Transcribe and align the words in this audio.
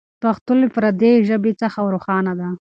پښتو 0.21 0.51
له 0.61 0.67
پردۍ 0.75 1.13
ژبې 1.29 1.51
څخه 1.61 1.79
روښانه 1.93 2.33
ده. 2.39 2.49